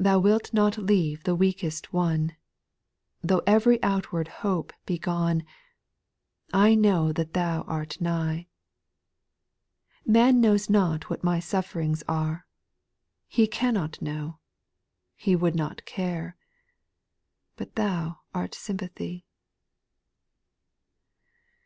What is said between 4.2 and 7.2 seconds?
hope be gone, I know